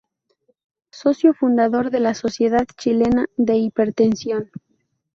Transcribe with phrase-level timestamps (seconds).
[0.89, 4.49] Socio fundador de la Sociedad Chilena de Hipertensión.